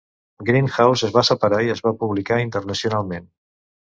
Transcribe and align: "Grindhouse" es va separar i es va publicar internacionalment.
"Grindhouse" 0.45 1.05
es 1.09 1.13
va 1.17 1.23
separar 1.27 1.59
i 1.67 1.69
es 1.75 1.83
va 1.87 1.93
publicar 2.05 2.39
internacionalment. 2.47 3.29